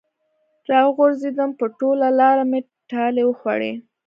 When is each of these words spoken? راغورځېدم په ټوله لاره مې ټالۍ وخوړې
راغورځېدم 0.71 1.49
په 1.59 1.65
ټوله 1.77 2.07
لاره 2.19 2.43
مې 2.51 2.59
ټالۍ 2.89 3.23
وخوړې 3.27 3.73